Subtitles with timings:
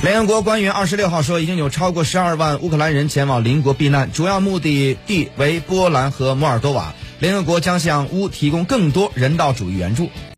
[0.00, 6.94] 联合国官员二十六号说已经有超过十二万乌克兰人前往邻国避难主要目的地为波兰和摩尔多瓦。
[7.18, 10.08] 联合国将向乌提供更多人道主义援助。